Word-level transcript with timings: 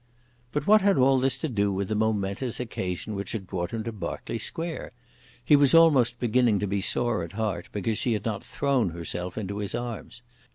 But 0.51 0.65
what 0.65 0.81
had 0.81 0.97
all 0.97 1.19
this 1.19 1.37
to 1.37 1.47
do 1.47 1.71
with 1.71 1.87
the 1.89 1.93
momentous 1.93 2.59
occasion 2.59 3.13
which 3.13 3.33
had 3.33 3.45
brought 3.45 3.69
him 3.69 3.83
to 3.83 3.91
Berkeley 3.91 4.39
Square? 4.39 4.93
He 5.45 5.55
was 5.55 5.75
almost 5.75 6.17
beginning 6.19 6.57
to 6.57 6.65
be 6.65 6.81
sore 6.81 7.23
at 7.23 7.33
heart 7.33 7.69
because 7.71 7.99
she 7.99 8.13
had 8.13 8.25
not 8.25 8.43
thrown 8.43 8.89
herself 8.89 9.37
into 9.37 9.59
his 9.59 9.75
arms. 9.75 10.23